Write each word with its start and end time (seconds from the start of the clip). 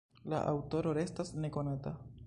La 0.31 0.39
aŭtoro 0.53 0.95
restas 0.99 1.33
nekonata. 1.45 1.95